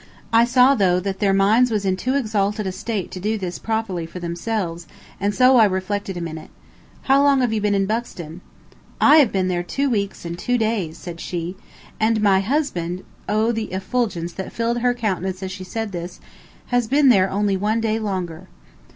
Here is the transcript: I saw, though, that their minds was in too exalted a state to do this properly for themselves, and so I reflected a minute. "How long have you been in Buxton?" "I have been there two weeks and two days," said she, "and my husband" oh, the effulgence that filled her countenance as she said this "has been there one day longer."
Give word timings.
I 0.33 0.45
saw, 0.45 0.73
though, 0.73 0.99
that 0.99 1.19
their 1.19 1.31
minds 1.31 1.69
was 1.69 1.85
in 1.85 1.95
too 1.95 2.15
exalted 2.15 2.65
a 2.65 2.71
state 2.71 3.11
to 3.11 3.19
do 3.19 3.37
this 3.37 3.59
properly 3.59 4.07
for 4.07 4.17
themselves, 4.19 4.87
and 5.19 5.31
so 5.35 5.57
I 5.57 5.65
reflected 5.65 6.17
a 6.17 6.21
minute. 6.21 6.49
"How 7.03 7.21
long 7.21 7.41
have 7.41 7.53
you 7.53 7.61
been 7.61 7.75
in 7.75 7.85
Buxton?" 7.85 8.41
"I 8.99 9.17
have 9.17 9.31
been 9.31 9.47
there 9.47 9.61
two 9.61 9.91
weeks 9.91 10.25
and 10.25 10.39
two 10.39 10.57
days," 10.57 10.97
said 10.97 11.19
she, 11.19 11.55
"and 11.99 12.19
my 12.19 12.39
husband" 12.39 13.03
oh, 13.29 13.51
the 13.51 13.71
effulgence 13.71 14.33
that 14.33 14.51
filled 14.51 14.79
her 14.79 14.95
countenance 14.95 15.43
as 15.43 15.51
she 15.51 15.63
said 15.63 15.91
this 15.91 16.19
"has 16.73 16.87
been 16.87 17.09
there 17.09 17.29
one 17.29 17.79
day 17.79 17.99
longer." 17.99 18.47